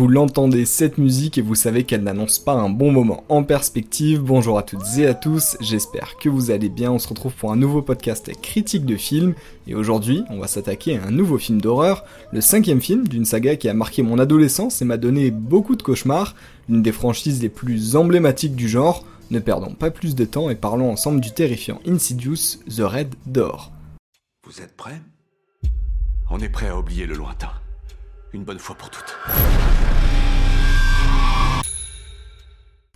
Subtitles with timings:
[0.00, 4.20] l'entendez cette musique et vous savez qu'elle n'annonce pas un bon moment en perspective.
[4.20, 6.92] Bonjour à toutes et à tous, j'espère que vous allez bien.
[6.92, 9.34] On se retrouve pour un nouveau podcast critique de films
[9.66, 13.56] et aujourd'hui on va s'attaquer à un nouveau film d'horreur, le cinquième film d'une saga
[13.56, 16.34] qui a marqué mon adolescence et m'a donné beaucoup de cauchemars,
[16.68, 19.04] l'une des franchises les plus emblématiques du genre.
[19.30, 23.72] Ne perdons pas plus de temps et parlons ensemble du terrifiant Insidious The Red Door.
[24.46, 25.00] Vous êtes prêts?
[26.30, 27.50] On est prêt à oublier le lointain
[28.32, 29.16] une bonne fois pour toutes.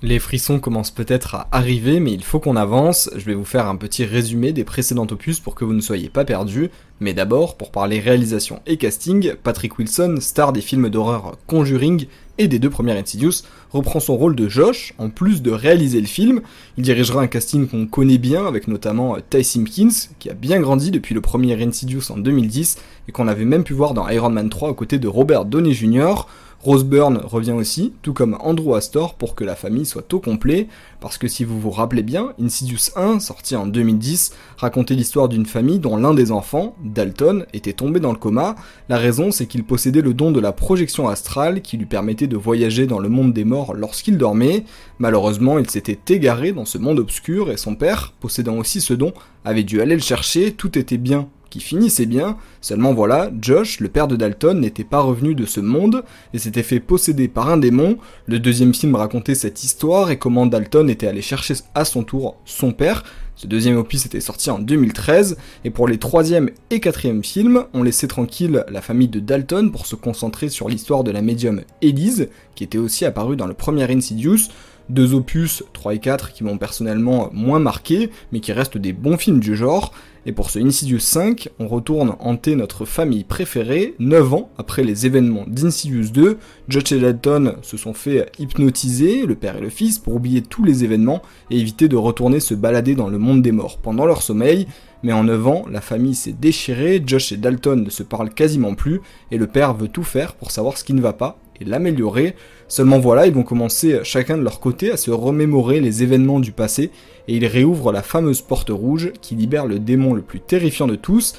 [0.03, 3.09] Les frissons commencent peut-être à arriver, mais il faut qu'on avance.
[3.17, 6.11] Je vais vous faire un petit résumé des précédents opus pour que vous ne soyez
[6.11, 6.71] pas perdus.
[7.01, 12.07] Mais d'abord, pour parler réalisation et casting, Patrick Wilson, star des films d'horreur Conjuring
[12.39, 16.07] et des deux premières Insidious, reprend son rôle de Josh, en plus de réaliser le
[16.07, 16.41] film.
[16.77, 20.91] Il dirigera un casting qu'on connaît bien, avec notamment Ty Simpkins, qui a bien grandi
[20.91, 24.49] depuis le premier Insidious en 2010, et qu'on avait même pu voir dans Iron Man
[24.49, 26.27] 3 aux côtés de Robert Downey Jr.,
[26.67, 30.67] Rose Byrne revient aussi, tout comme Andrew Astor, pour que la famille soit au complet,
[30.99, 35.47] parce que si vous vous rappelez bien, Insidious 1, sorti en 2010, racontait l'histoire d'une
[35.47, 38.57] famille dont l'un des enfants, Dalton, était tombé dans le coma.
[38.89, 42.37] La raison, c'est qu'il possédait le don de la projection astrale qui lui permettait de
[42.37, 44.65] voyager dans le monde des morts lorsqu'il dormait.
[44.99, 49.13] Malheureusement, il s'était égaré dans ce monde obscur et son père, possédant aussi ce don,
[49.45, 53.89] avait dû aller le chercher, tout était bien qui finissait bien, seulement voilà, Josh, le
[53.89, 57.57] père de Dalton, n'était pas revenu de ce monde et s'était fait posséder par un
[57.57, 57.99] démon.
[58.27, 62.37] Le deuxième film racontait cette histoire et comment Dalton était allé chercher à son tour
[62.45, 63.05] son père.
[63.37, 67.83] Ce deuxième opus était sorti en 2013, et pour les troisième et quatrième films, on
[67.83, 72.31] laissait tranquille la famille de Dalton pour se concentrer sur l'histoire de la médium Elise,
[72.55, 74.49] qui était aussi apparue dans le premier Insidious,
[74.89, 79.17] deux opus, 3 et 4, qui m'ont personnellement moins marqué, mais qui restent des bons
[79.17, 79.93] films du genre.
[80.29, 85.07] Et pour ce Insidious 5, on retourne hanter notre famille préférée, 9 ans après les
[85.07, 86.39] événements d'Insidious 2.
[86.69, 90.65] Josh et Dalton se sont fait hypnotiser, le père et le fils, pour oublier tous
[90.65, 94.21] les événements et éviter de retourner se balader dans le monde des morts pendant leur
[94.21, 94.67] sommeil.
[95.05, 98.75] Mais en 9 ans, la famille s'est déchirée, Josh et Dalton ne se parlent quasiment
[98.75, 102.35] plus, et le père veut tout faire pour savoir ce qui ne va pas l'améliorer.
[102.69, 106.53] Seulement voilà, ils vont commencer chacun de leur côté à se remémorer les événements du
[106.53, 106.91] passé
[107.29, 110.97] et ils réouvrent la fameuse porte rouge qui libère le démon le plus terrifiant de
[110.97, 111.35] tous.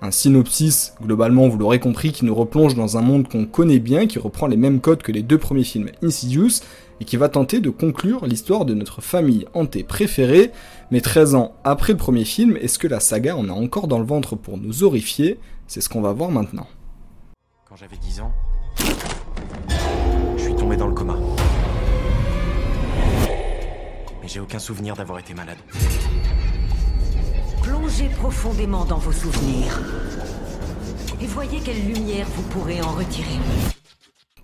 [0.00, 4.06] Un synopsis, globalement vous l'aurez compris, qui nous replonge dans un monde qu'on connaît bien,
[4.06, 6.60] qui reprend les mêmes codes que les deux premiers films Insidious,
[7.00, 10.52] et qui va tenter de conclure l'histoire de notre famille hantée préférée.
[10.90, 13.98] Mais 13 ans après le premier film, est-ce que la saga en a encore dans
[13.98, 15.38] le ventre pour nous horrifier?
[15.66, 16.66] C'est ce qu'on va voir maintenant.
[17.68, 18.32] Quand j'avais 10 ans,
[20.38, 21.16] je suis tombé dans le coma
[24.28, 25.56] j'ai aucun souvenir d'avoir été malade.
[27.62, 29.80] Plongez profondément dans vos souvenirs.
[31.20, 33.77] Et voyez quelle lumière vous pourrez en retirer.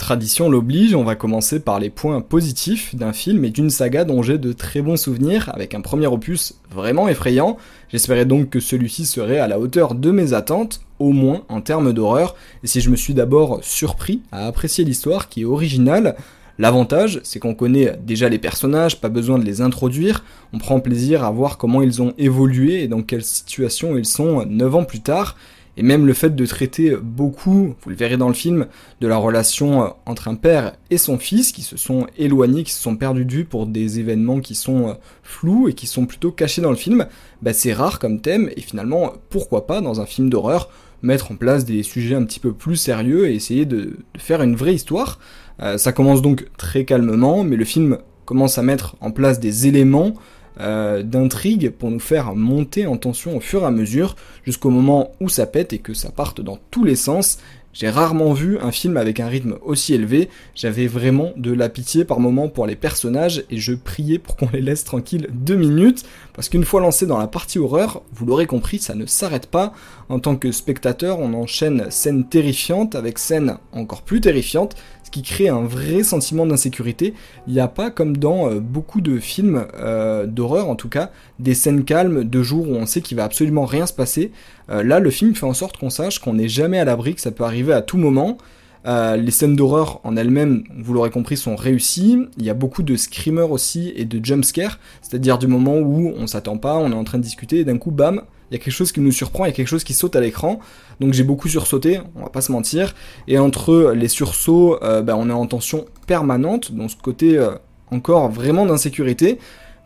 [0.04, 4.22] Tradition l'oblige, on va commencer par les points positifs d'un film et d'une saga dont
[4.22, 7.56] j'ai de très bons souvenirs, avec un premier opus vraiment effrayant.
[7.88, 11.94] J'espérais donc que celui-ci serait à la hauteur de mes attentes, au moins en termes
[11.94, 16.16] d'horreur, et si je me suis d'abord surpris à apprécier l'histoire qui est originale,
[16.56, 20.22] L'avantage, c'est qu'on connaît déjà les personnages, pas besoin de les introduire,
[20.52, 24.46] on prend plaisir à voir comment ils ont évolué et dans quelle situation ils sont
[24.46, 25.34] 9 ans plus tard,
[25.76, 28.66] et même le fait de traiter beaucoup, vous le verrez dans le film,
[29.00, 32.82] de la relation entre un père et son fils qui se sont éloignés, qui se
[32.82, 36.62] sont perdus de vue pour des événements qui sont flous et qui sont plutôt cachés
[36.62, 37.06] dans le film,
[37.42, 40.70] bah c'est rare comme thème et finalement pourquoi pas dans un film d'horreur
[41.04, 44.56] mettre en place des sujets un petit peu plus sérieux et essayer de faire une
[44.56, 45.20] vraie histoire.
[45.60, 49.66] Euh, ça commence donc très calmement, mais le film commence à mettre en place des
[49.66, 50.14] éléments
[50.60, 55.12] euh, d'intrigue pour nous faire monter en tension au fur et à mesure, jusqu'au moment
[55.20, 57.38] où ça pète et que ça parte dans tous les sens.
[57.74, 62.04] J'ai rarement vu un film avec un rythme aussi élevé, j'avais vraiment de la pitié
[62.04, 66.04] par moments pour les personnages et je priais pour qu'on les laisse tranquilles deux minutes,
[66.34, 69.72] parce qu'une fois lancé dans la partie horreur, vous l'aurez compris, ça ne s'arrête pas.
[70.08, 74.76] En tant que spectateur, on enchaîne scènes terrifiantes avec scènes encore plus terrifiantes,
[75.14, 77.14] qui crée un vrai sentiment d'insécurité.
[77.46, 81.12] Il n'y a pas comme dans euh, beaucoup de films euh, d'horreur en tout cas,
[81.38, 84.32] des scènes calmes de jour où on sait qu'il va absolument rien se passer.
[84.70, 87.20] Euh, là, le film fait en sorte qu'on sache qu'on n'est jamais à l'abri, que
[87.20, 88.38] ça peut arriver à tout moment.
[88.84, 92.18] Les scènes d'horreur en elles-mêmes, vous l'aurez compris, sont réussies.
[92.36, 96.26] Il y a beaucoup de screamers aussi et de jumpscares, c'est-à-dire du moment où on
[96.26, 98.62] s'attend pas, on est en train de discuter et d'un coup, bam, il y a
[98.62, 100.60] quelque chose qui nous surprend, il y a quelque chose qui saute à l'écran.
[101.00, 102.94] Donc j'ai beaucoup sursauté, on va pas se mentir.
[103.26, 107.52] Et entre les sursauts, euh, ben, on est en tension permanente, donc ce côté euh,
[107.90, 109.38] encore vraiment d'insécurité.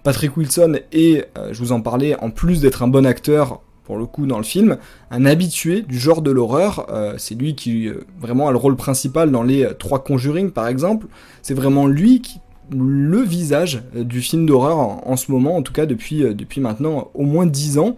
[0.04, 4.04] Patrick Wilson euh, je vous en parlais, en plus d'être un bon acteur, pour le
[4.04, 4.76] coup dans le film,
[5.10, 6.86] un habitué du genre de l'horreur.
[6.90, 7.88] Euh, c'est lui qui
[8.20, 11.06] vraiment a le rôle principal dans les trois Conjuring par exemple.
[11.40, 12.40] C'est vraiment lui qui
[12.70, 17.22] le visage du film d'horreur en, ce moment, en tout cas depuis, depuis maintenant au
[17.22, 17.96] moins 10 ans.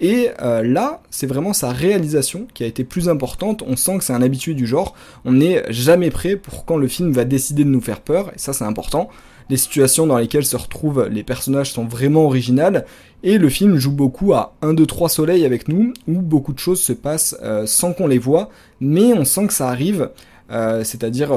[0.00, 3.62] Et là, c'est vraiment sa réalisation qui a été plus importante.
[3.66, 4.94] On sent que c'est un habitué du genre.
[5.26, 8.38] On n'est jamais prêt pour quand le film va décider de nous faire peur, et
[8.38, 9.10] ça c'est important
[9.48, 12.84] les situations dans lesquelles se retrouvent les personnages sont vraiment originales,
[13.22, 16.58] et le film joue beaucoup à 1, 2, 3 soleils avec nous, où beaucoup de
[16.58, 18.50] choses se passent euh, sans qu'on les voit,
[18.80, 20.10] mais on sent que ça arrive,
[20.50, 21.36] euh, c'est-à-dire,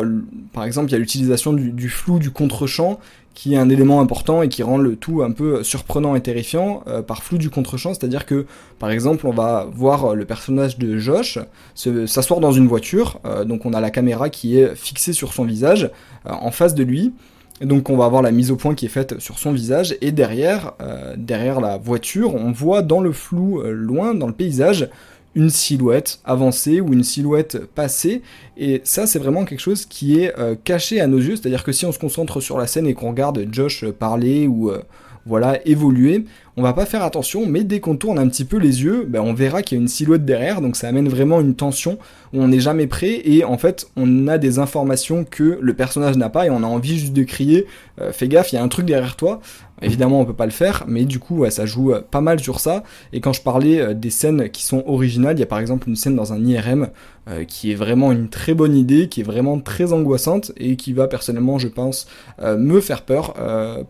[0.53, 2.99] par exemple, il y a l'utilisation du, flou, du contre-champ,
[3.33, 6.83] qui est un élément important et qui rend le tout un peu surprenant et terrifiant
[6.87, 8.45] euh, par flou du contre-champ, c'est-à-dire que
[8.79, 11.39] par exemple on va voir le personnage de Josh
[11.73, 15.89] s'asseoir dans une voiture, donc on a la caméra qui est fixée sur son visage
[16.25, 17.13] en face de lui,
[17.61, 19.95] donc on va avoir la mise au point qui est faite sur son visage.
[20.01, 24.33] Et derrière, euh, derrière la voiture, on voit dans le flou euh, loin dans le
[24.33, 24.89] paysage
[25.35, 28.21] une silhouette avancée ou une silhouette passée.
[28.57, 31.71] Et ça c'est vraiment quelque chose qui est euh, caché à nos yeux, c'est-à-dire que
[31.71, 34.71] si on se concentre sur la scène et qu'on regarde Josh parler ou
[35.25, 36.25] voilà évoluer,
[36.59, 39.21] on va pas faire attention, mais dès qu'on tourne un petit peu les yeux, ben,
[39.21, 41.97] on verra qu'il y a une silhouette derrière, donc ça amène vraiment une tension
[42.33, 46.17] où on n'est jamais prêt et en fait on a des informations que le personnage
[46.17, 47.65] n'a pas et on a envie juste de crier
[48.01, 49.39] euh, fais gaffe, il y a un truc derrière toi.
[49.81, 52.59] Évidemment, on peut pas le faire, mais du coup, ça joue euh, pas mal sur
[52.59, 52.83] ça.
[53.13, 55.87] Et quand je parlais euh, des scènes qui sont originales, il y a par exemple
[55.87, 56.89] une scène dans un IRM
[57.47, 61.07] qui est vraiment une très bonne idée, qui est vraiment très angoissante et qui va
[61.07, 62.07] personnellement, je pense,
[62.41, 63.35] me faire peur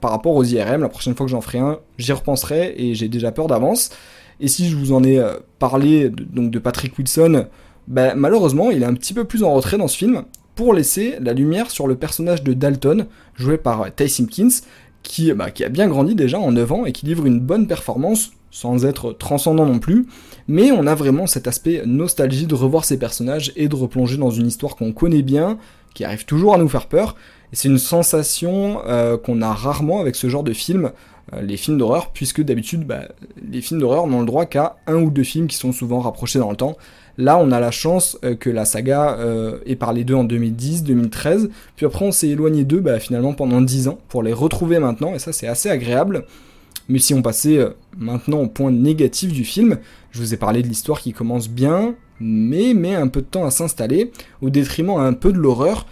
[0.01, 0.81] par rapport aux IRM.
[0.81, 3.91] La prochaine fois que j'en ferai un, j'y repenserai et j'ai déjà peur d'avance.
[4.39, 5.21] Et si je vous en ai
[5.59, 7.45] parlé de, donc de Patrick Wilson,
[7.87, 10.23] ben, malheureusement, il est un petit peu plus en retrait dans ce film
[10.55, 14.49] pour laisser la lumière sur le personnage de Dalton, joué par Ty Simpkins,
[15.03, 17.65] qui, bah, qui a bien grandi déjà en 9 ans et qui livre une bonne
[17.65, 20.07] performance, sans être transcendant non plus,
[20.47, 24.31] mais on a vraiment cet aspect nostalgie de revoir ces personnages et de replonger dans
[24.31, 25.57] une histoire qu'on connaît bien,
[25.93, 27.15] qui arrive toujours à nous faire peur,
[27.51, 30.91] et c'est une sensation euh, qu'on a rarement avec ce genre de film, euh,
[31.41, 33.03] les films d'horreur, puisque d'habitude, bah,
[33.49, 36.39] les films d'horreur n'ont le droit qu'à un ou deux films qui sont souvent rapprochés
[36.39, 36.75] dans le temps,
[37.19, 40.85] Là, on a la chance euh, que la saga euh, ait parlé d'eux en 2010,
[40.85, 44.79] 2013, puis après on s'est éloigné d'eux bah, finalement pendant 10 ans pour les retrouver
[44.79, 46.23] maintenant, et ça c'est assez agréable.
[46.87, 49.79] Mais si on passait euh, maintenant au point négatif du film,
[50.11, 53.45] je vous ai parlé de l'histoire qui commence bien, mais met un peu de temps
[53.45, 55.87] à s'installer, au détriment un peu de l'horreur.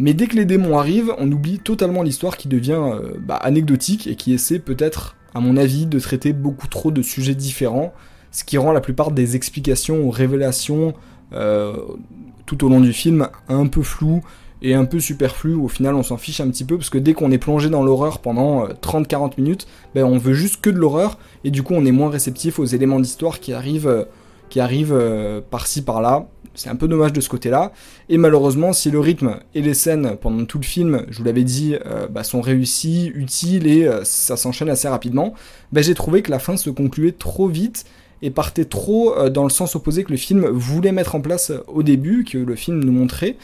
[0.00, 2.82] Mais dès que les démons arrivent, on oublie totalement l'histoire qui devient
[3.20, 7.34] bah, anecdotique et qui essaie peut-être, à mon avis, de traiter beaucoup trop de sujets
[7.34, 7.92] différents
[8.30, 10.94] ce qui rend la plupart des explications ou révélations
[11.32, 11.74] euh,
[12.46, 14.22] tout au long du film un peu floues
[14.62, 15.54] et un peu superflues.
[15.54, 17.82] Au final, on s'en fiche un petit peu parce que dès qu'on est plongé dans
[17.82, 21.74] l'horreur pendant 30-40 euh, minutes, ben, on veut juste que de l'horreur et du coup,
[21.74, 24.04] on est moins réceptif aux éléments d'histoire qui arrivent, euh,
[24.50, 25.00] qui arrivent
[25.50, 26.26] par-ci par-là.
[26.54, 27.72] C'est un peu dommage de ce côté-là.
[28.08, 31.44] Et malheureusement, si le rythme et les scènes pendant tout le film, je vous l'avais
[31.44, 31.76] dit,
[32.10, 35.32] bah, sont réussis, utiles et ça s'enchaîne assez rapidement,
[35.72, 37.86] ben, j'ai trouvé que la fin se concluait trop vite
[38.22, 41.50] et partait trop euh, dans le sens opposé que le film voulait mettre en place
[41.50, 43.36] euh, au début, que le film nous montrait.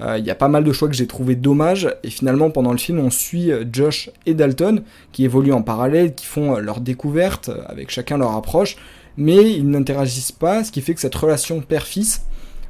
[0.00, 2.72] Euh, il y a pas mal de choix que j'ai trouvé dommages, et finalement pendant
[2.72, 7.50] le film on suit Josh et Dalton, qui évoluent en parallèle, qui font leur découverte,
[7.66, 8.76] avec chacun leur approche,
[9.16, 12.22] mais ils n'interagissent pas, ce qui fait que cette relation père-fils,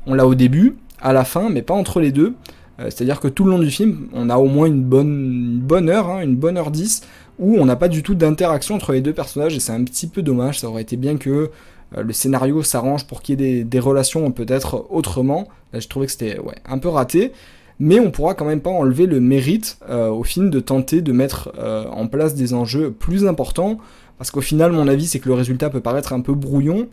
[0.07, 2.35] on l'a au début, à la fin, mais pas entre les deux.
[2.79, 6.11] C'est-à-dire que tout le long du film, on a au moins une bonne, bonne heure,
[6.11, 7.03] hein, une bonne heure 10,
[7.39, 10.07] où on n'a pas du tout d'interaction entre les deux personnages et c'est un petit
[10.07, 10.61] peu dommage.
[10.61, 11.51] Ça aurait été bien que
[11.97, 15.49] euh, le scénario s'arrange pour qu'il y ait des, relations peut-être autrement.
[15.73, 17.33] Là, je trouvais que c'était un peu raté.
[17.81, 21.13] Mais on pourra quand même pas enlever le mérite euh, au film de tenter de
[21.13, 23.79] mettre euh, en place des enjeux plus importants.
[24.19, 26.89] Parce qu'au final, mon avis, c'est que le résultat peut paraître un peu brouillon.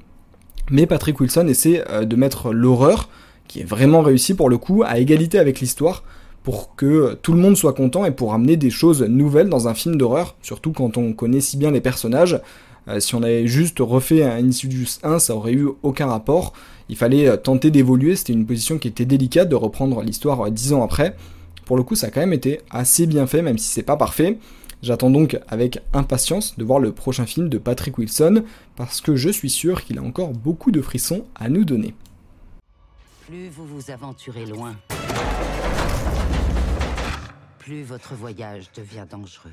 [0.70, 3.10] Mais Patrick Wilson essaie de mettre l'horreur,
[3.48, 6.04] qui est vraiment réussi pour le coup, à égalité avec l'histoire
[6.44, 9.74] pour que tout le monde soit content et pour amener des choses nouvelles dans un
[9.74, 12.40] film d'horreur, surtout quand on connaît si bien les personnages.
[12.88, 16.54] Euh, si on avait juste refait un Insidious 1, ça aurait eu aucun rapport.
[16.90, 20.50] Il fallait euh, tenter d'évoluer, c'était une position qui était délicate de reprendre l'histoire euh,
[20.50, 21.16] dix ans après.
[21.66, 23.98] Pour le coup, ça a quand même été assez bien fait, même si c'est pas
[23.98, 24.40] parfait.
[24.82, 28.44] J'attends donc avec impatience de voir le prochain film de Patrick Wilson,
[28.76, 31.94] parce que je suis sûr qu'il a encore beaucoup de frissons à nous donner.
[33.28, 34.76] Plus vous vous aventurez loin,
[37.60, 39.52] plus votre voyage devient dangereux.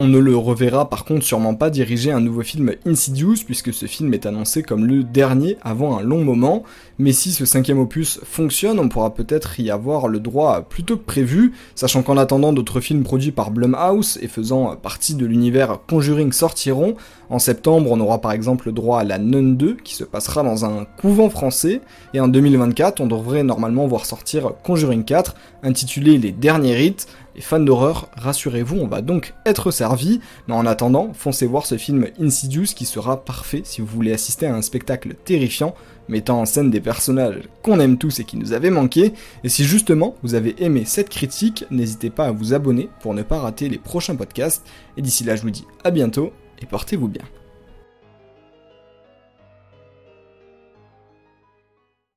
[0.00, 3.86] On ne le reverra par contre sûrement pas diriger un nouveau film Insidious, puisque ce
[3.86, 6.62] film est annoncé comme le dernier avant un long moment,
[7.00, 10.98] mais si ce cinquième opus fonctionne, on pourra peut-être y avoir le droit plus tôt
[10.98, 15.80] que prévu, sachant qu'en attendant d'autres films produits par Blumhouse et faisant partie de l'univers
[15.88, 16.94] Conjuring sortiront,
[17.28, 20.44] en septembre on aura par exemple le droit à la Nun 2, qui se passera
[20.44, 21.80] dans un couvent français,
[22.14, 27.44] et en 2024 on devrait normalement voir sortir Conjuring 4, intitulé Les Derniers Rites, les
[27.44, 30.18] fans d'horreur, rassurez-vous, on va donc être servi,
[30.48, 34.46] mais en attendant, foncez voir ce film Insidious qui sera parfait si vous voulez assister
[34.46, 35.76] à un spectacle terrifiant,
[36.08, 39.12] mettant en scène des personnages qu'on aime tous et qui nous avaient manqué,
[39.44, 43.22] et si justement vous avez aimé cette critique, n'hésitez pas à vous abonner pour ne
[43.22, 44.66] pas rater les prochains podcasts,
[44.96, 47.22] et d'ici là je vous dis à bientôt, et portez-vous bien.